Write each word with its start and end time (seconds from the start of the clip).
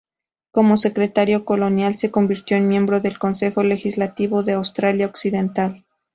Como 0.49 0.77
secretario 0.77 1.45
colonial, 1.45 1.93
se 1.95 2.09
convirtió 2.09 2.57
en 2.57 2.67
miembro 2.67 3.01
del 3.01 3.19
Consejo 3.19 3.61
Legislativo 3.61 4.41
de 4.41 4.53
Australia 4.53 5.05
Occidental. 5.05 5.83